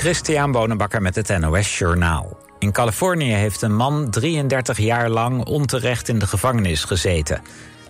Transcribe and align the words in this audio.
Christian 0.00 0.52
Bonenbakker 0.52 1.02
met 1.02 1.14
het 1.14 1.38
NOS 1.38 1.78
Journaal. 1.78 2.36
In 2.58 2.72
Californië 2.72 3.32
heeft 3.32 3.62
een 3.62 3.76
man 3.76 4.10
33 4.10 4.78
jaar 4.78 5.08
lang 5.08 5.44
onterecht 5.44 6.08
in 6.08 6.18
de 6.18 6.26
gevangenis 6.26 6.84
gezeten. 6.84 7.42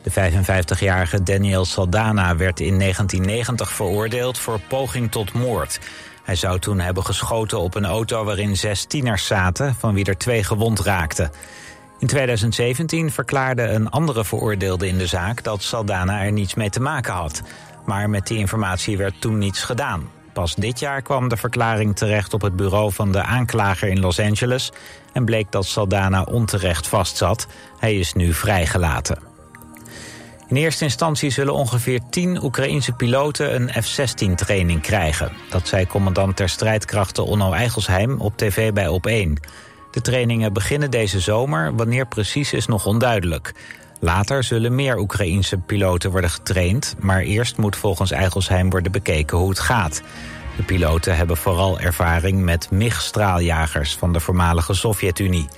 De 0.02 0.10
55-jarige 0.10 1.22
Daniel 1.22 1.64
Saldana 1.64 2.36
werd 2.36 2.60
in 2.60 2.78
1990 2.78 3.72
veroordeeld 3.72 4.38
voor 4.38 4.60
poging 4.68 5.10
tot 5.10 5.32
moord. 5.32 5.80
Hij 6.24 6.34
zou 6.34 6.58
toen 6.58 6.80
hebben 6.80 7.04
geschoten 7.04 7.60
op 7.60 7.74
een 7.74 7.86
auto 7.86 8.24
waarin 8.24 8.56
zes 8.56 8.84
tieners 8.84 9.26
zaten... 9.26 9.74
van 9.74 9.94
wie 9.94 10.04
er 10.04 10.18
twee 10.18 10.44
gewond 10.44 10.80
raakten. 10.80 11.30
In 11.98 12.06
2017 12.06 13.10
verklaarde 13.10 13.62
een 13.62 13.90
andere 13.90 14.24
veroordeelde 14.24 14.88
in 14.88 14.98
de 14.98 15.06
zaak... 15.06 15.42
dat 15.42 15.62
Saldana 15.62 16.22
er 16.22 16.32
niets 16.32 16.54
mee 16.54 16.70
te 16.70 16.80
maken 16.80 17.12
had. 17.12 17.42
Maar 17.84 18.10
met 18.10 18.26
die 18.26 18.38
informatie 18.38 18.96
werd 18.96 19.20
toen 19.20 19.38
niets 19.38 19.62
gedaan. 19.62 20.19
Pas 20.32 20.54
dit 20.54 20.78
jaar 20.78 21.02
kwam 21.02 21.28
de 21.28 21.36
verklaring 21.36 21.96
terecht 21.96 22.34
op 22.34 22.40
het 22.40 22.56
bureau 22.56 22.92
van 22.92 23.12
de 23.12 23.22
aanklager 23.22 23.88
in 23.88 24.00
Los 24.00 24.20
Angeles... 24.20 24.72
en 25.12 25.24
bleek 25.24 25.52
dat 25.52 25.66
Saldana 25.66 26.22
onterecht 26.22 26.86
vastzat. 26.86 27.46
Hij 27.78 27.94
is 27.94 28.12
nu 28.12 28.32
vrijgelaten. 28.32 29.18
In 30.48 30.56
eerste 30.56 30.84
instantie 30.84 31.30
zullen 31.30 31.54
ongeveer 31.54 32.00
10 32.10 32.42
Oekraïense 32.44 32.92
piloten 32.92 33.54
een 33.54 33.82
F-16-training 33.82 34.82
krijgen. 34.82 35.32
Dat 35.50 35.68
zei 35.68 35.86
commandant 35.86 36.36
ter 36.36 36.48
strijdkrachten 36.48 37.24
Onno 37.24 37.52
Eigelsheim 37.52 38.20
op 38.20 38.36
tv 38.36 38.72
bij 38.72 38.86
Op1. 38.86 39.48
De 39.90 40.00
trainingen 40.00 40.52
beginnen 40.52 40.90
deze 40.90 41.20
zomer, 41.20 41.74
wanneer 41.74 42.06
precies 42.06 42.52
is 42.52 42.66
nog 42.66 42.86
onduidelijk. 42.86 43.54
Later 44.00 44.44
zullen 44.44 44.74
meer 44.74 44.98
Oekraïense 44.98 45.58
piloten 45.58 46.10
worden 46.10 46.30
getraind... 46.30 46.94
maar 46.98 47.20
eerst 47.20 47.56
moet 47.56 47.76
volgens 47.76 48.10
Eigelsheim 48.10 48.70
worden 48.70 48.92
bekeken 48.92 49.38
hoe 49.38 49.48
het 49.48 49.58
gaat. 49.58 50.02
De 50.56 50.62
piloten 50.62 51.16
hebben 51.16 51.36
vooral 51.36 51.80
ervaring 51.80 52.42
met 52.42 52.70
MiG-straaljagers... 52.70 53.96
van 53.96 54.12
de 54.12 54.20
voormalige 54.20 54.74
Sovjet-Unie. 54.74 55.48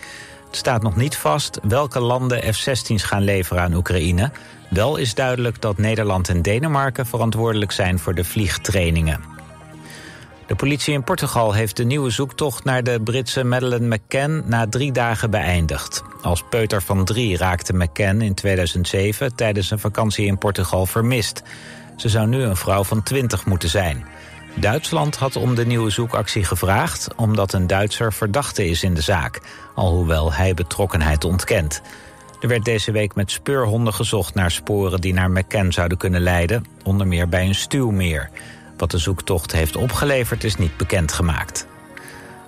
Het 0.47 0.57
staat 0.57 0.83
nog 0.83 0.97
niet 0.97 1.17
vast 1.17 1.59
welke 1.63 2.01
landen 2.01 2.55
F-16's 2.55 3.03
gaan 3.03 3.23
leveren 3.23 3.63
aan 3.63 3.75
Oekraïne. 3.75 4.31
Wel 4.71 4.97
is 4.97 5.15
duidelijk 5.15 5.61
dat 5.61 5.79
Nederland 5.79 6.29
en 6.29 6.43
Denemarken 6.43 7.07
verantwoordelijk 7.07 7.73
zijn 7.73 7.99
voor 7.99 8.15
de 8.15 8.25
vliegtrainingen. 8.25 9.21
De 10.53 10.59
politie 10.59 10.95
in 10.95 11.05
Portugal 11.05 11.53
heeft 11.53 11.77
de 11.77 11.85
nieuwe 11.85 12.11
zoektocht 12.11 12.65
naar 12.65 12.83
de 12.83 13.01
Britse 13.01 13.45
Madeleine 13.45 13.97
McCann 13.97 14.43
na 14.47 14.67
drie 14.69 14.93
dagen 14.93 15.31
beëindigd. 15.31 16.03
Als 16.23 16.45
peuter 16.51 16.83
van 16.83 17.05
drie 17.05 17.37
raakte 17.37 17.73
McCann 17.73 18.21
in 18.21 18.35
2007 18.35 19.35
tijdens 19.35 19.71
een 19.71 19.79
vakantie 19.79 20.27
in 20.27 20.39
Portugal 20.39 20.87
vermist. 20.87 21.43
Ze 21.97 22.09
zou 22.09 22.27
nu 22.27 22.43
een 22.43 22.57
vrouw 22.57 22.85
van 22.85 23.03
20 23.03 23.47
moeten 23.47 23.69
zijn. 23.69 24.05
Duitsland 24.55 25.17
had 25.17 25.37
om 25.37 25.55
de 25.55 25.67
nieuwe 25.67 25.91
zoekactie 25.91 26.45
gevraagd... 26.45 27.15
omdat 27.15 27.53
een 27.53 27.67
Duitser 27.67 28.13
verdachte 28.13 28.67
is 28.67 28.83
in 28.83 28.95
de 28.95 29.03
zaak, 29.03 29.41
alhoewel 29.75 30.33
hij 30.33 30.55
betrokkenheid 30.55 31.25
ontkent. 31.25 31.83
Er 32.41 32.49
werd 32.49 32.65
deze 32.65 32.93
week 32.93 33.15
met 33.15 33.31
speurhonden 33.31 33.95
gezocht 33.95 34.35
naar 34.35 34.51
sporen 34.51 35.01
die 35.01 35.13
naar 35.13 35.31
McCann 35.31 35.73
zouden 35.73 35.99
kunnen 35.99 36.21
leiden, 36.21 36.65
onder 36.83 37.07
meer 37.07 37.29
bij 37.29 37.47
een 37.47 37.55
stuwmeer. 37.55 38.31
Wat 38.83 38.91
de 38.91 38.99
zoektocht 38.99 39.53
heeft 39.53 39.77
opgeleverd 39.77 40.45
is 40.45 40.57
niet 40.57 40.77
bekendgemaakt. 40.77 41.67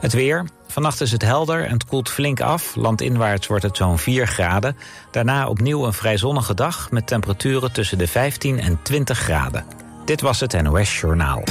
Het 0.00 0.12
weer. 0.12 0.44
Vannacht 0.66 1.00
is 1.00 1.12
het 1.12 1.22
helder 1.22 1.64
en 1.64 1.72
het 1.72 1.84
koelt 1.84 2.10
flink 2.10 2.40
af. 2.40 2.74
Landinwaarts 2.74 3.46
wordt 3.46 3.62
het 3.62 3.76
zo'n 3.76 3.98
4 3.98 4.26
graden. 4.26 4.76
Daarna 5.10 5.48
opnieuw 5.48 5.84
een 5.84 5.92
vrij 5.92 6.16
zonnige 6.16 6.54
dag 6.54 6.90
met 6.90 7.06
temperaturen 7.06 7.72
tussen 7.72 7.98
de 7.98 8.06
15 8.06 8.60
en 8.60 8.78
20 8.82 9.18
graden. 9.18 9.64
Dit 10.04 10.20
was 10.20 10.40
het 10.40 10.62
NOS 10.62 11.00
Journaal. 11.00 11.42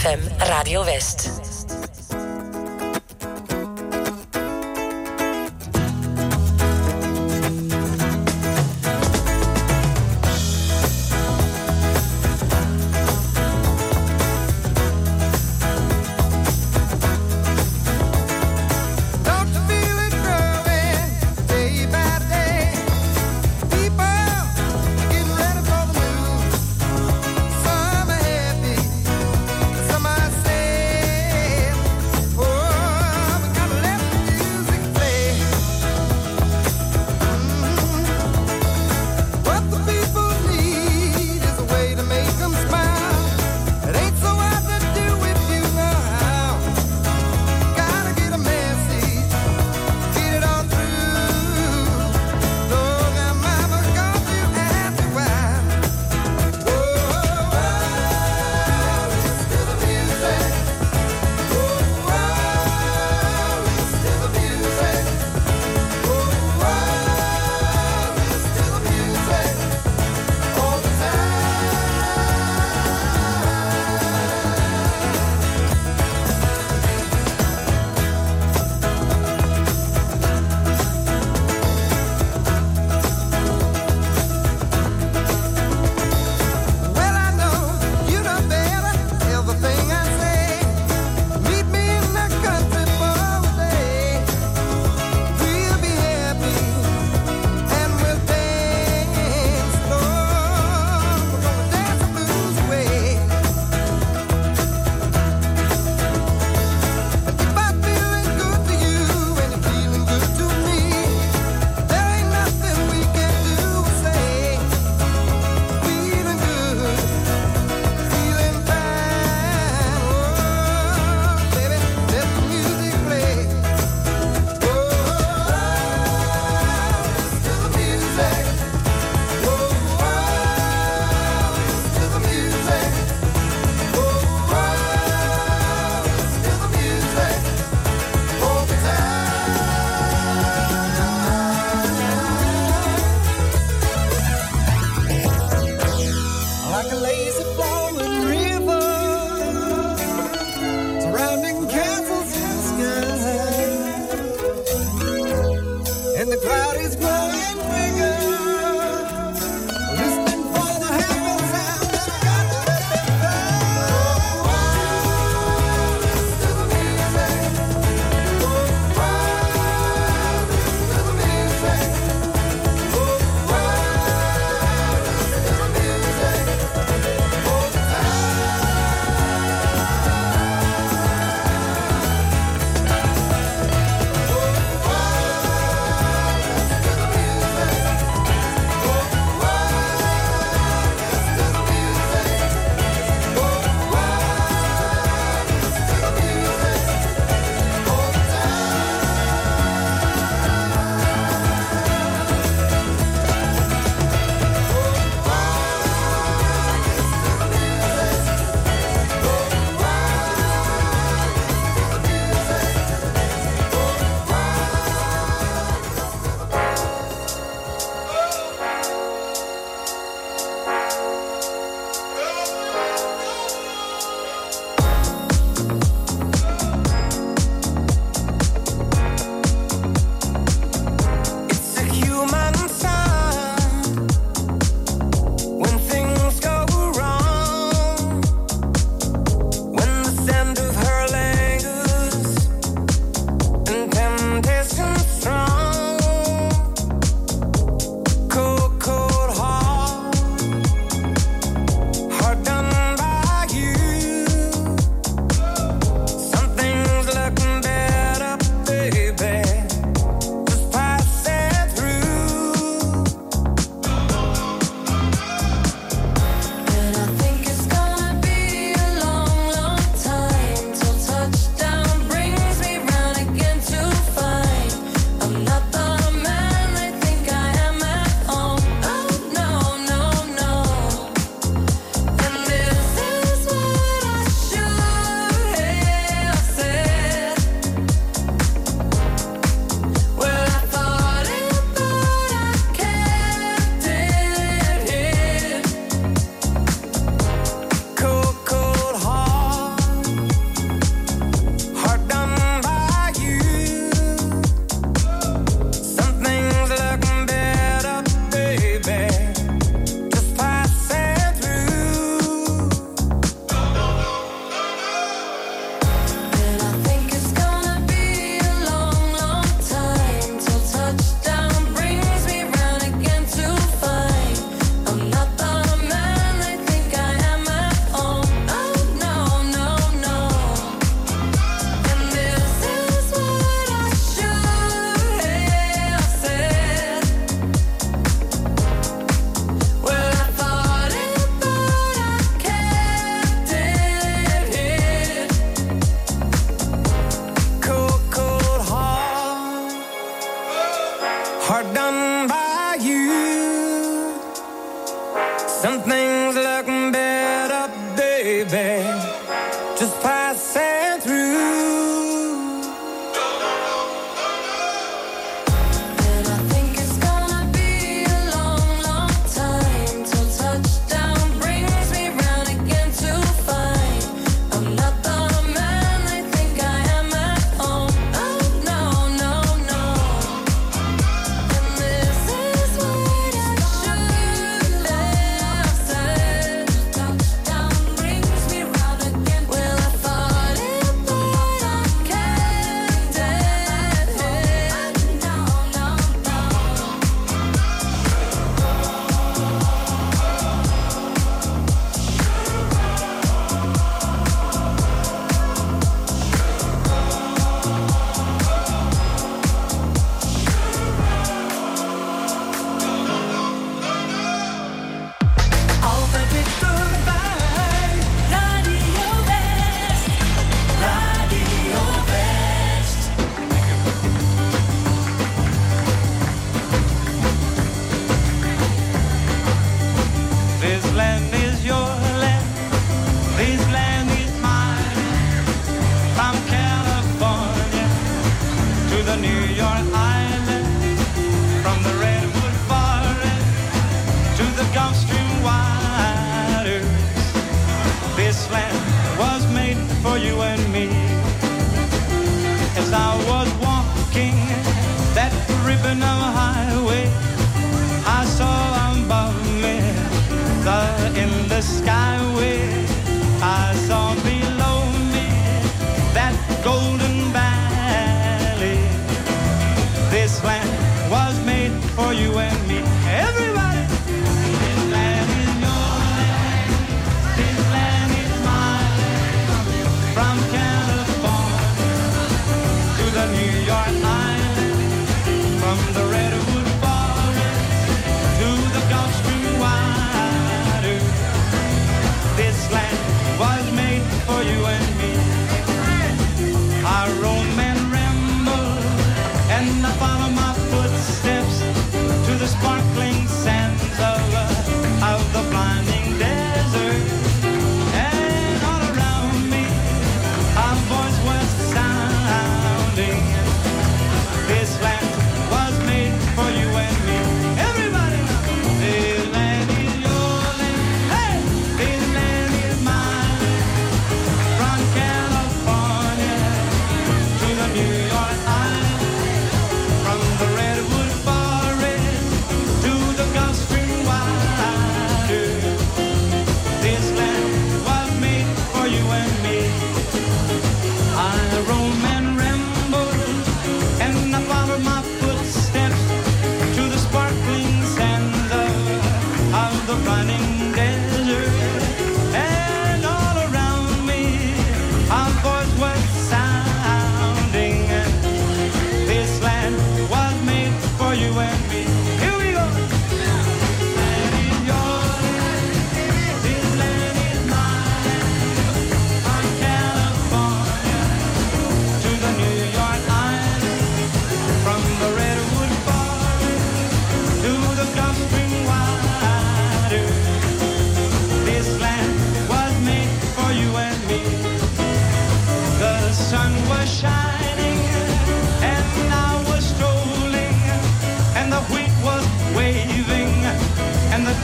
89.3 0.00 0.02
FM 0.02 0.48
Radio 0.48 0.82
West. 0.82 1.49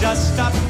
dust 0.07 0.38
up 0.38 0.65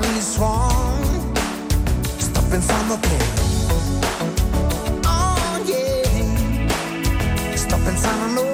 I'm 0.00 0.14
wrong. 0.38 1.34
Stop. 2.18 2.44
Oh 5.04 5.64
yeah. 5.66 7.56
Stop 7.56 7.80
and 7.86 7.98
find 7.98 8.38
a 8.38 8.47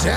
J'ai 0.00 0.10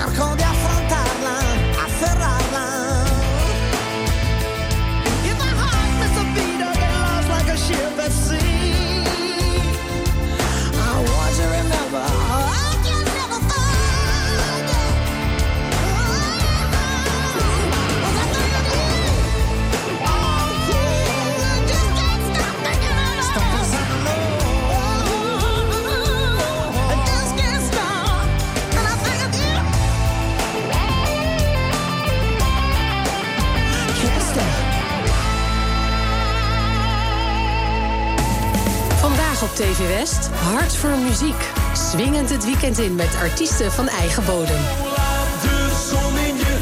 TV 39.72 39.88
West, 39.88 40.26
hart 40.26 40.76
voor 40.76 40.90
muziek. 40.90 41.50
Swingend 41.72 42.30
het 42.30 42.44
weekend 42.44 42.78
in 42.78 42.94
met 42.94 43.16
artiesten 43.20 43.72
van 43.72 43.88
eigen 43.88 44.24
bodem. 44.24 44.56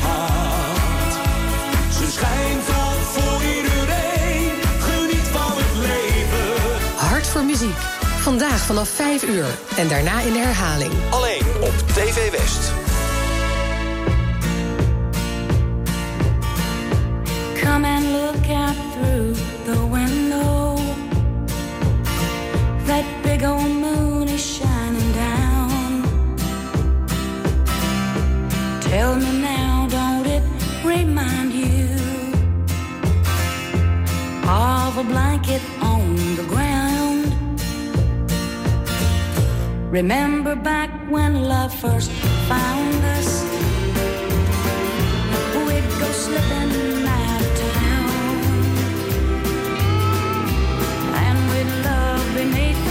Hart. 0.00 1.14
Voor 1.90 2.20
van 5.32 5.52
het 5.56 5.76
leven. 5.76 6.96
Hart 6.96 7.26
voor 7.26 7.44
muziek. 7.44 7.78
Vandaag 8.18 8.58
vanaf 8.58 8.88
5 8.88 9.22
uur 9.22 9.46
en 9.76 9.88
daarna 9.88 10.20
in 10.20 10.32
de 10.32 10.38
herhaling. 10.38 10.92
Alleen 11.10 11.44
op 11.60 11.74
TV 11.94 12.30
West. 12.30 12.79
Remember 39.90 40.54
back 40.54 40.88
when 41.10 41.42
love 41.48 41.74
first 41.74 42.12
found 42.48 43.04
us? 43.16 43.42
We'd 45.66 45.88
go 45.98 46.08
slipping 46.12 47.08
out 47.08 47.42
of 47.42 47.58
town, 47.58 48.08
and 51.24 51.38
we'd 51.50 51.72
love 51.84 52.34
beneath. 52.36 52.89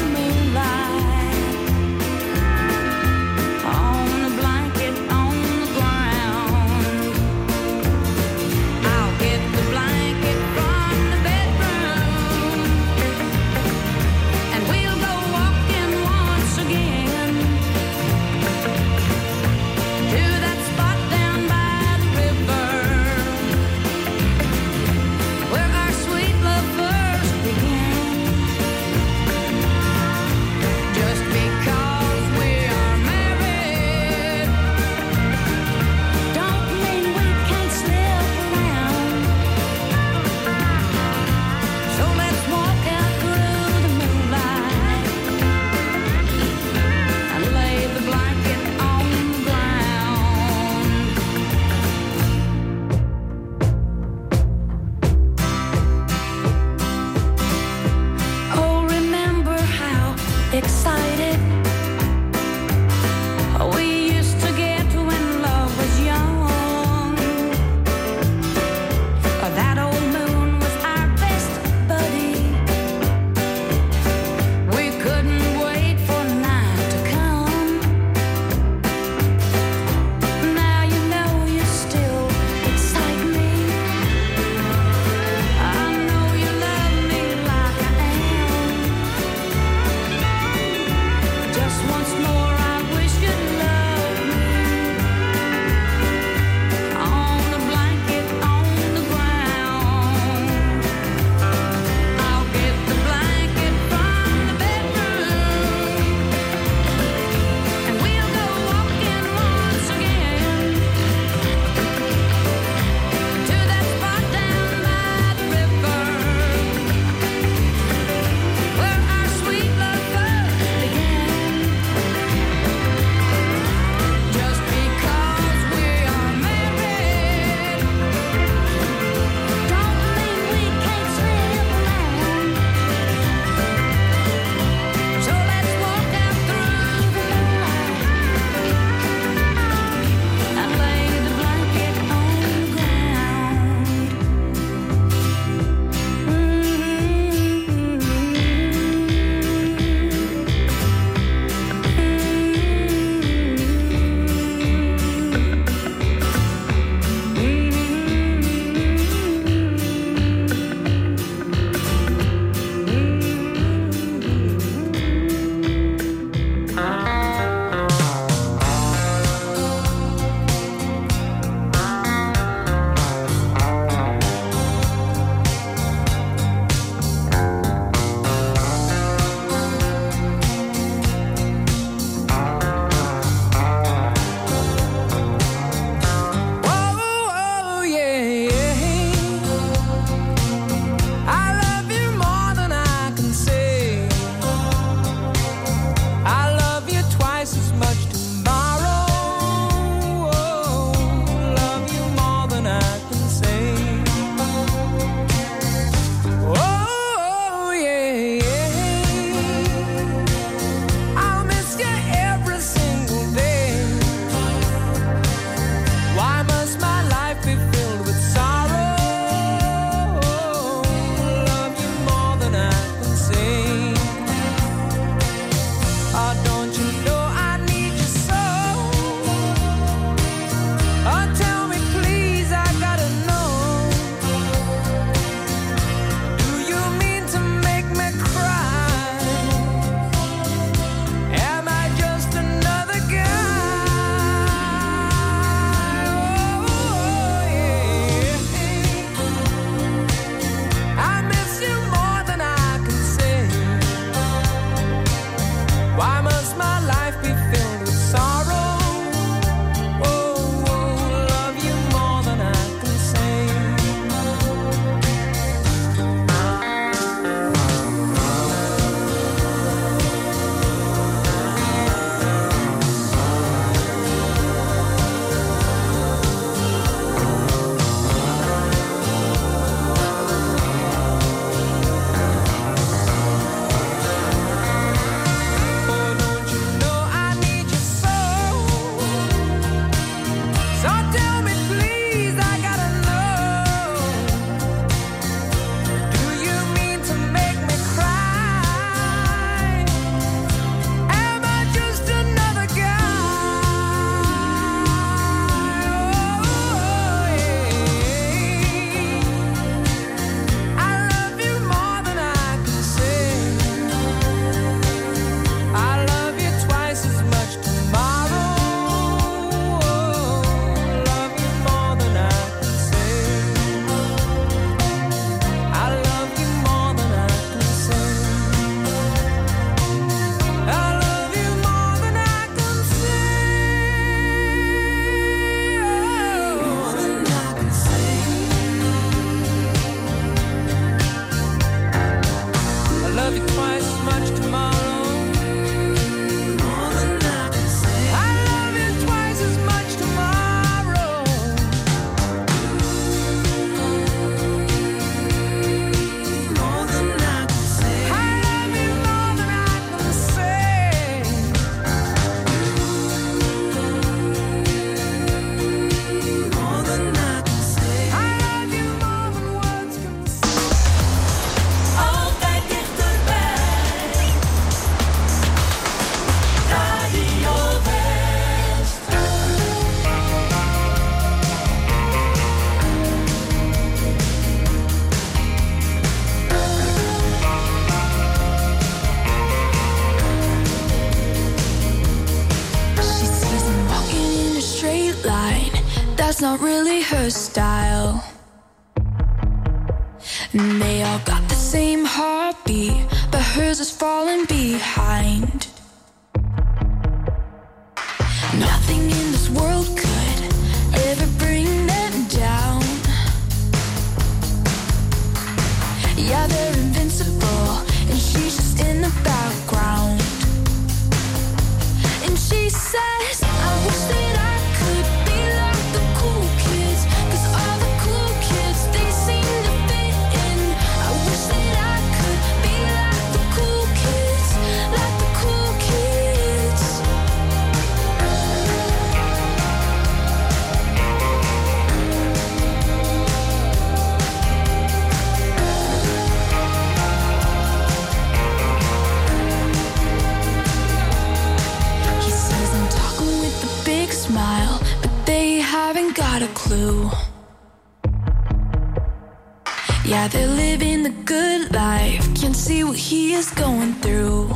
Yeah, 460.10 460.28
they're 460.28 460.48
living 460.48 461.04
the 461.04 461.12
good 461.24 461.72
life. 461.72 462.26
Can't 462.34 462.56
see 462.56 462.84
what 462.84 462.98
he 462.98 463.36
is 463.36 463.52
going 463.52 463.93
through. 464.02 464.50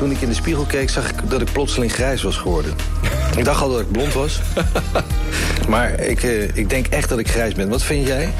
toen 0.00 0.10
ik 0.10 0.20
in 0.20 0.28
de 0.28 0.34
spiegel 0.34 0.64
keek, 0.64 0.90
zag 0.90 1.10
ik 1.10 1.30
dat 1.30 1.40
ik 1.40 1.52
plotseling 1.52 1.92
grijs 1.92 2.22
was 2.22 2.36
geworden. 2.36 2.74
ik 3.36 3.44
dacht 3.44 3.62
al 3.62 3.70
dat 3.70 3.80
ik 3.80 3.90
blond 3.90 4.12
was. 4.12 4.40
maar 5.68 6.00
ik, 6.00 6.22
eh, 6.22 6.56
ik 6.56 6.70
denk 6.70 6.86
echt 6.86 7.08
dat 7.08 7.18
ik 7.18 7.30
grijs 7.30 7.54
ben. 7.54 7.68
Wat 7.68 7.82
vind 7.82 8.06
jij? 8.06 8.32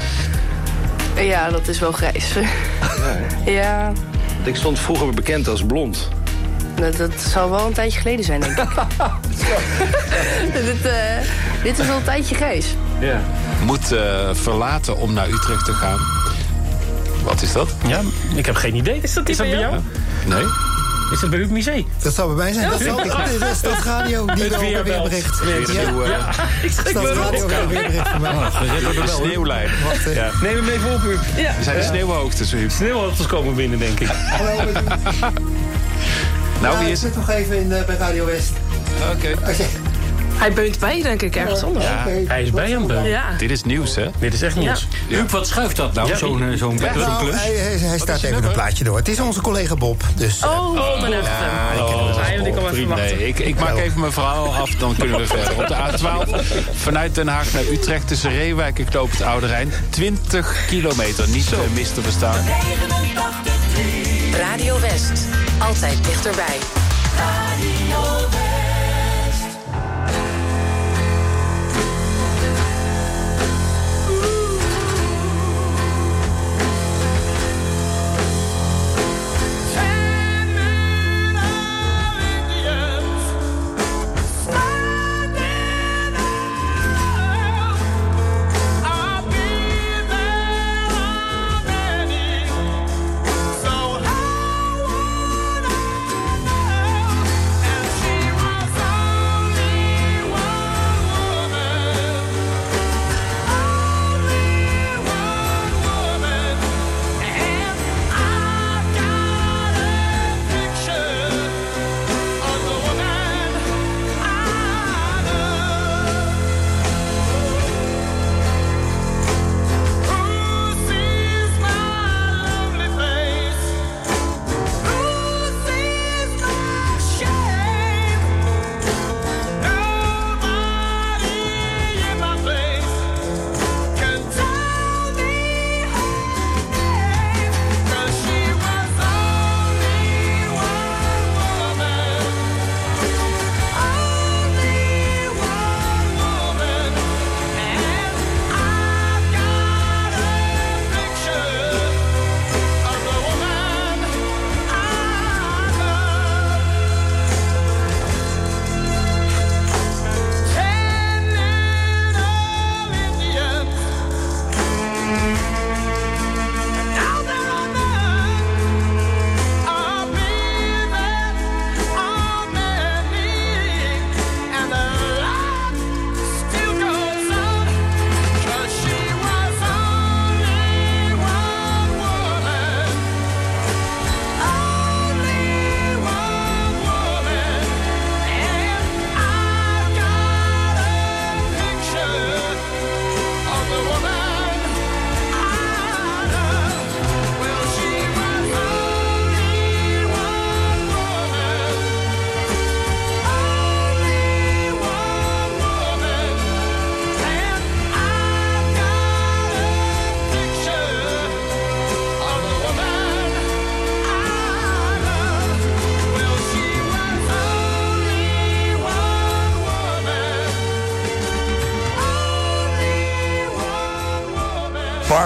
Ja, 1.15 1.49
dat 1.49 1.67
is 1.67 1.79
wel 1.79 1.91
grijs. 1.91 2.33
ja. 3.45 3.91
Ik 4.43 4.55
stond 4.55 4.79
vroeger 4.79 5.09
bekend 5.13 5.47
als 5.47 5.63
blond. 5.63 6.09
Dat, 6.75 6.97
dat 6.97 7.33
wel 7.33 7.65
een 7.65 7.73
tijdje 7.73 7.99
geleden 7.99 8.25
zijn, 8.25 8.39
denk 8.41 8.57
ik. 8.57 8.69
dit, 10.53 10.85
eh, 10.85 10.93
dit, 11.63 11.79
is 11.79 11.89
al 11.89 11.97
een 11.97 12.03
tijdje 12.03 12.35
grijs. 12.35 12.75
Ja. 12.99 13.21
Moet 13.65 13.91
eh, 13.91 14.29
verlaten 14.33 14.97
om 14.97 15.13
naar 15.13 15.29
Utrecht 15.29 15.65
te 15.65 15.73
gaan. 15.73 15.99
Wat 17.23 17.41
is 17.41 17.51
dat? 17.51 17.69
Ja, 17.87 18.01
ik 18.35 18.45
heb 18.45 18.55
geen 18.55 18.75
idee. 18.75 18.99
Is 19.01 19.13
dat, 19.13 19.25
die 19.25 19.31
is 19.31 19.37
dat 19.37 19.49
bij 19.49 19.59
jou? 19.59 19.79
Nee. 20.25 20.70
Is 21.11 21.19
dat 21.19 21.29
bij 21.29 21.39
u 21.39 21.41
het 21.41 21.51
museum? 21.51 21.85
Dat 22.03 22.13
zou 22.13 22.27
bij 22.35 22.43
mij 22.43 22.53
zijn. 22.53 22.69
Dat, 22.69 22.81
zal, 22.81 22.97
dat 22.97 23.49
is 23.51 23.57
Stadsradio 23.57 24.25
die 24.25 24.43
Het 24.43 24.59
weer 24.59 24.73
weer 24.73 24.83
belt. 24.83 25.09
bericht. 25.09 25.43
Weer 25.43 25.73
Ja. 25.73 25.89
nieuw, 25.89 26.05
Ja, 26.05 26.29
ik 26.63 26.71
schrik 26.71 26.93
me 26.93 27.13
rot. 27.13 27.45
weer 27.45 27.67
bericht 27.67 28.07
van 28.07 28.21
mij. 28.21 28.31
De 28.93 29.03
sneeuwlijn. 29.07 29.69
Ja. 30.13 30.29
Neem 30.41 30.55
hem 30.55 30.67
even 30.69 30.93
op, 30.93 31.03
u. 31.03 31.17
Ja. 31.41 31.55
Er 31.57 31.63
zijn 31.63 31.77
de 31.77 31.83
sneeuwhoogtes, 31.83 32.53
u. 32.53 32.69
Sneeuwhoogtes 32.69 33.25
komen 33.27 33.55
binnen, 33.55 33.79
denk 33.79 33.99
ik. 33.99 34.09
Nou, 36.61 36.73
Ja, 36.73 36.79
wie 36.79 36.87
ik 36.87 36.93
is 36.93 36.99
zit 36.99 37.15
nog 37.15 37.29
even 37.29 37.57
in, 37.59 37.71
eh, 37.71 37.85
bij 37.85 37.95
Radio 37.95 38.25
West. 38.25 38.51
Oké. 39.15 39.33
Hij 40.41 40.53
beunt 40.53 40.79
bij, 40.79 41.01
denk 41.01 41.21
ik, 41.21 41.35
ergens 41.35 41.63
anders. 41.63 41.85
Ja. 41.85 42.05
Hij 42.27 42.43
is 42.43 42.51
bij 42.51 42.69
hem, 42.69 42.87
Ben. 42.87 43.03
Ja. 43.03 43.23
Dit 43.37 43.51
is 43.51 43.63
nieuws, 43.63 43.95
hè? 43.95 44.07
Dit 44.19 44.33
is 44.33 44.41
echt 44.41 44.55
nieuws. 44.55 44.87
Huub, 45.07 45.29
wat 45.29 45.47
schuift 45.47 45.75
dat 45.75 45.93
nou, 45.93 46.07
Ja, 46.07 46.15
zo'n 46.17 46.43
eh, 46.51 46.57
zo'n 46.57 46.77
Ja, 46.77 46.93
nou, 46.95 47.23
klus? 47.23 47.35
hij, 47.41 47.53
hij, 47.53 47.77
hij 47.77 47.97
staat 47.99 48.23
even 48.23 48.43
een 48.43 48.51
plaatje 48.51 48.83
door. 48.83 48.97
Het 48.97 49.07
is 49.07 49.19
onze 49.19 49.41
collega 49.41 49.75
Bob. 49.75 50.03
Dus, 50.15 50.39
eh, 50.39 50.49
Oh, 50.49 51.01
mijn 51.01 51.13
echte. 51.13 51.29
Oh, 51.77 52.17
Hij 52.17 52.37
en 52.37 52.45
ik 52.45 52.55
al 52.55 52.69
even 52.69 52.87
Nee, 52.87 53.27
ik, 53.27 53.39
ik 53.39 53.59
maak 53.59 53.77
even 53.77 53.99
mijn 53.99 54.11
verhaal 54.11 54.55
af, 54.55 54.69
dan 54.69 54.95
kunnen 54.95 55.17
we 55.19 55.27
verder. 55.27 55.57
Op 55.57 55.67
de 55.67 55.75
A12 55.75 56.45
vanuit 56.75 57.15
Den 57.15 57.27
Haag 57.27 57.53
naar 57.53 57.63
Utrecht 57.71 58.07
tussen 58.07 58.31
Reewijk 58.31 58.79
en 58.79 58.85
Knoop 58.85 59.11
het 59.11 59.21
Oude 59.21 59.47
Rijn. 59.47 59.71
20 59.89 60.65
kilometer, 60.67 61.29
niet 61.29 61.53
eh, 61.53 61.59
mis 61.73 61.91
te 61.93 62.01
verstaan. 62.01 62.45
Radio 64.37 64.79
West. 64.79 65.25
Altijd 65.59 66.03
dichterbij. 66.03 66.57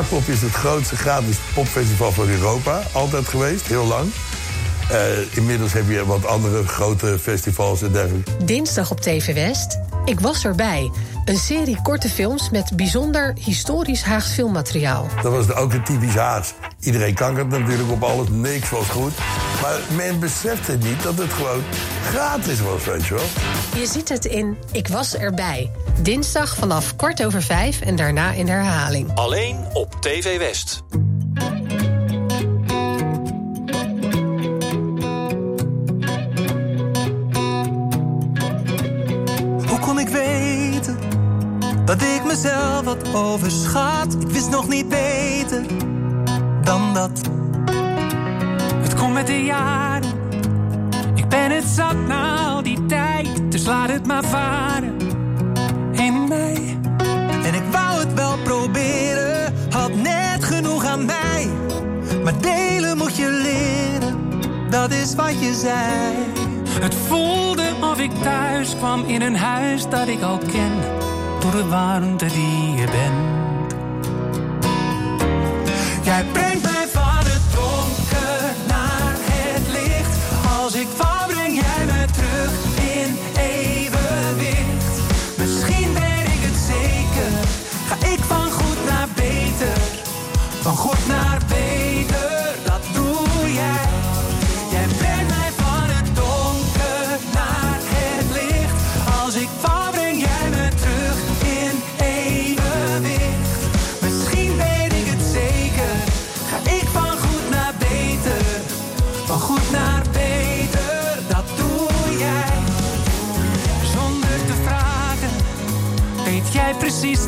Parkpop 0.10 0.34
is 0.34 0.42
het 0.42 0.52
grootste 0.52 0.96
gratis 0.96 1.38
popfestival 1.54 2.12
van 2.12 2.28
Europa. 2.28 2.82
Altijd 2.92 3.28
geweest, 3.28 3.68
heel 3.68 3.86
lang. 3.86 4.12
Eh, 4.90 5.36
inmiddels 5.38 5.74
heb 5.74 5.90
je 5.90 6.06
wat 6.06 6.26
andere 6.26 6.68
grote 6.68 7.20
festivals 7.20 7.82
en 7.82 7.92
dergelijke. 7.92 8.46
Dinsdag 8.46 8.92
op 8.92 9.00
TV 9.00 9.34
West. 9.34 9.80
Ik 10.06 10.20
was 10.20 10.46
erbij. 10.46 10.92
Een 11.26 11.38
serie 11.38 11.82
korte 11.82 12.10
films 12.10 12.50
met 12.50 12.72
bijzonder 12.76 13.36
historisch 13.40 14.04
Haags 14.04 14.32
filmmateriaal. 14.32 15.08
Dat 15.22 15.32
was 15.32 15.56
ook 15.56 15.74
een 15.74 15.84
typisch 15.84 16.16
Haags. 16.16 16.54
Iedereen 16.80 17.14
kankert 17.14 17.50
natuurlijk 17.50 17.92
op 17.92 18.04
alles, 18.04 18.28
niks 18.30 18.70
was 18.70 18.88
goed. 18.88 19.14
Maar 19.62 19.80
men 19.96 20.20
besefte 20.20 20.78
niet 20.78 21.04
dat 21.04 21.18
het 21.18 21.34
gewoon 21.34 21.64
gratis 22.10 22.62
was, 22.62 22.86
weet 22.86 23.06
je 23.06 23.14
wel. 23.14 23.24
Je 23.82 23.86
ziet 23.86 24.10
het 24.10 24.26
in 24.26 24.58
Ik 24.72 24.88
was 24.88 25.16
erbij. 25.16 25.72
Dinsdag 26.02 26.56
vanaf 26.56 26.96
kwart 26.96 27.26
over 27.26 27.42
vijf 27.42 27.82
en 27.82 27.96
daarna 27.96 28.32
in 28.32 28.48
herhaling. 28.48 29.12
Alleen 29.16 29.66
op 29.74 29.95
TV 30.06 30.38
West. 30.38 30.84
Hoe 39.68 39.80
kon 39.80 40.00
ik 40.00 40.08
weten 40.08 40.98
dat 41.86 42.02
ik 42.02 42.24
mezelf 42.26 42.86
had 42.86 43.14
overschat? 43.14 44.18
Ik 44.20 44.28
wist 44.28 44.50
nog 44.50 44.68
niet 44.68 44.90
beter 44.90 45.64
dan 46.64 46.94
dat. 46.94 47.22
Het 48.82 48.96
komt 48.96 49.14
met 49.14 49.28
de 49.28 49.44
jaren. 49.44 50.12
Ik 51.16 51.28
ben 51.28 51.52
het 51.52 51.66
zat 51.66 52.08
na 52.08 52.48
al 52.48 52.64
die 52.64 52.86
tijd. 52.86 53.52
Dus 53.52 53.66
laat 53.66 53.90
het 53.90 54.06
maar 54.06 54.24
varen. 54.24 54.98
In 55.92 56.28
mij. 56.28 56.75
Dat 64.76 64.92
is 64.92 65.16
wat 65.16 65.40
je 65.40 65.54
zei. 65.54 66.14
Het 66.70 66.96
voelde 66.96 67.74
of 67.82 68.00
ik 68.00 68.12
thuis 68.24 68.76
kwam 68.76 69.04
in 69.06 69.22
een 69.22 69.36
huis 69.36 69.90
dat 69.90 70.08
ik 70.08 70.22
al 70.22 70.38
ken. 70.38 70.72
Door 71.40 71.52
de 71.52 71.66
warmte 71.66 72.26
die 72.26 72.72
je 72.72 72.86
bent. 72.86 73.74
Jij 76.04 76.26
brengt 76.32 76.75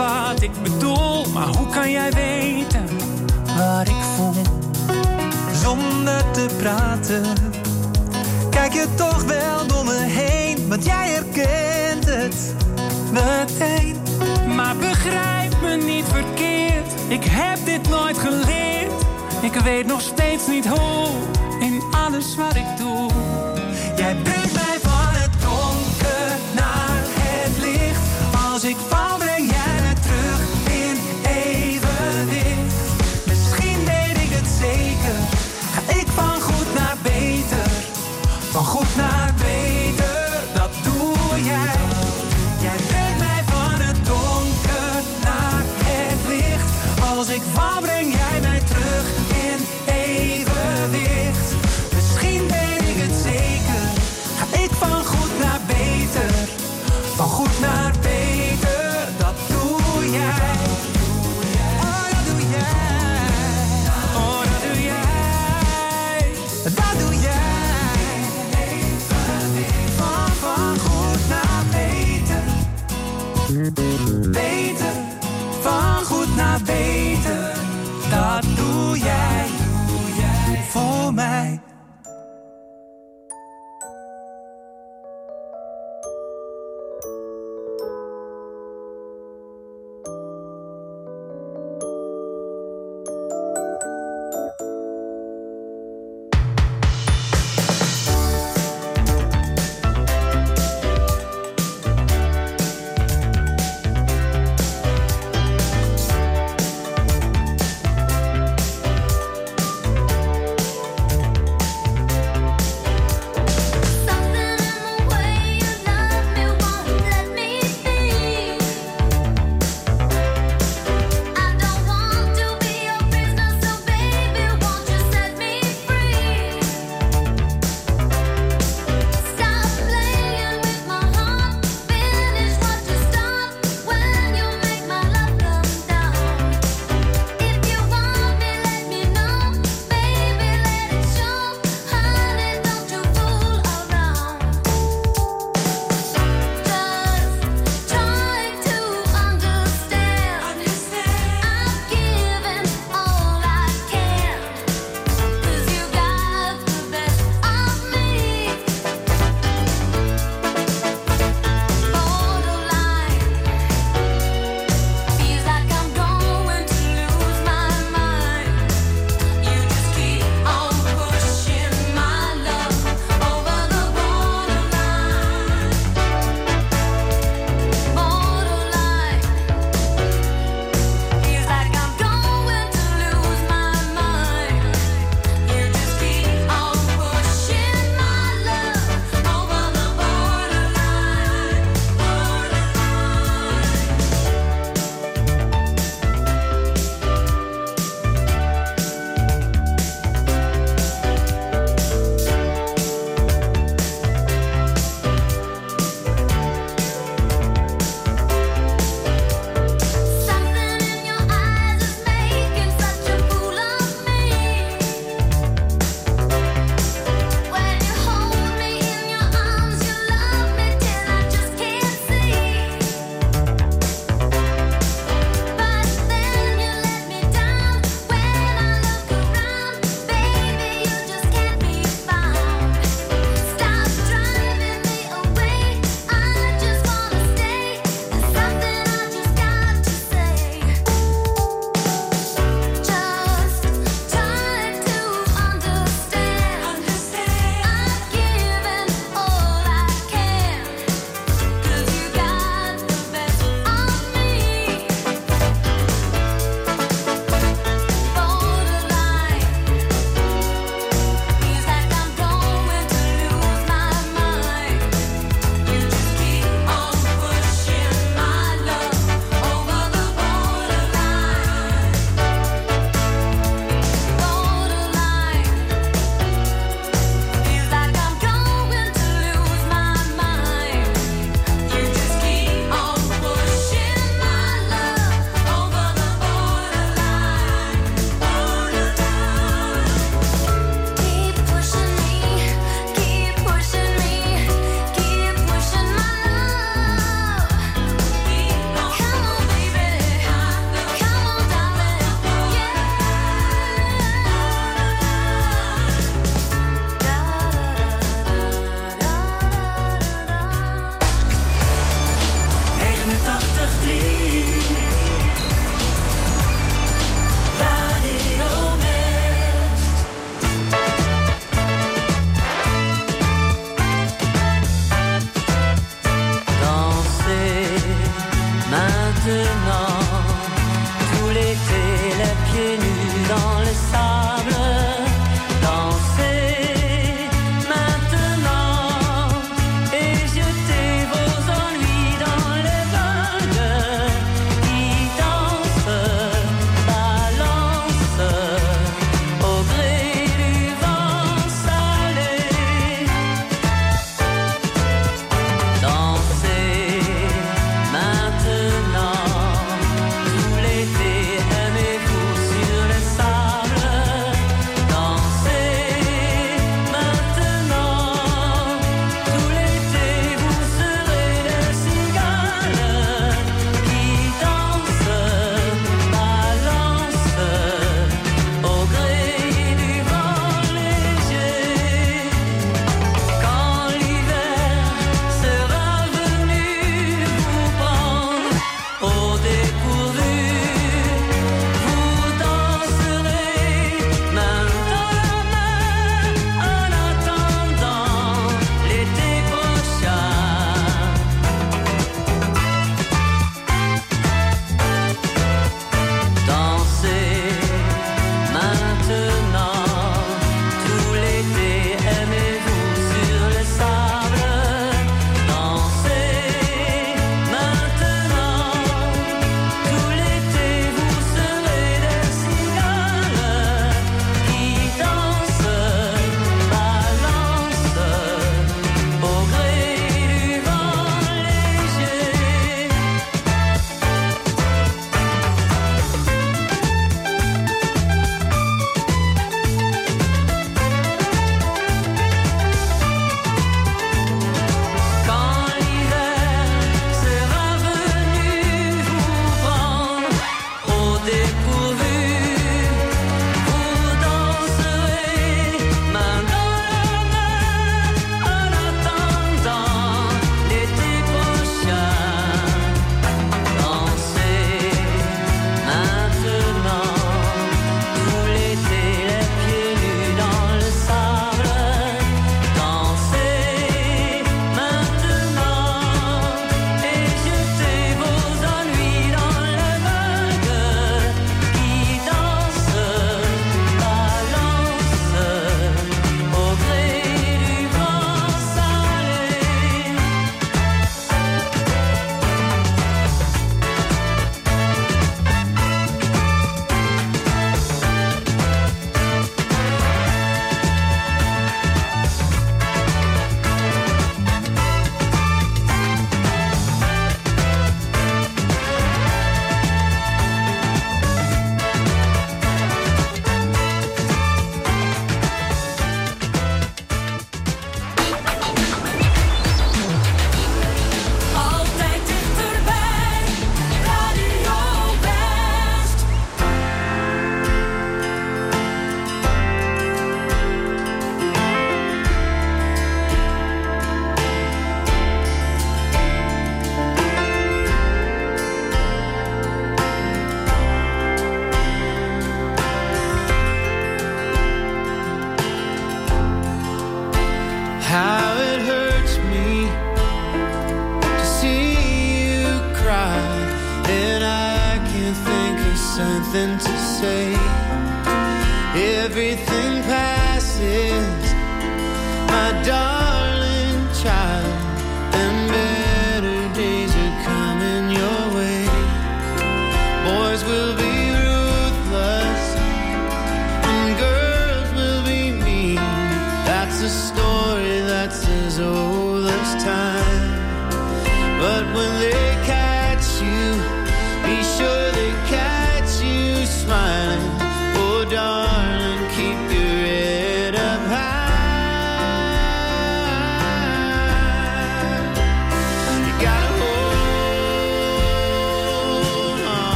wat 0.00 0.42
ik 0.42 0.62
bedoel, 0.62 1.24
maar 1.32 1.46
hoe 1.46 1.66
kan 1.66 1.90
jij 1.90 2.12
weten 2.12 2.84
wat 3.56 3.88
ik 3.88 4.02
voel? 4.16 4.32
Zonder 5.62 6.30
te 6.30 6.46
praten, 6.58 7.24
kijk 8.50 8.72
je 8.72 8.86
toch 8.94 9.24
wel 9.24 9.66
door 9.66 9.84
me 9.84 9.98
heen, 9.98 10.68
want 10.68 10.84
jij 10.84 11.08
herkent 11.08 12.04
het 12.04 12.54
meteen. 13.12 13.96
Maar 14.54 14.76
begrijp 14.76 15.60
me 15.62 15.76
niet 15.76 16.04
verkeerd, 16.04 16.92
ik 17.08 17.24
heb 17.24 17.58
dit 17.64 17.88
nooit 17.88 18.18
geleerd. 18.18 18.92
Ik 19.40 19.54
weet 19.54 19.86
nog 19.86 20.00
steeds 20.00 20.46
niet 20.46 20.66
hoe, 20.66 21.08
in 21.60 21.82
alles 21.90 22.36
wat 22.36 22.54
ik 22.54 22.76
doe. 22.78 23.10
Jij 23.96 24.16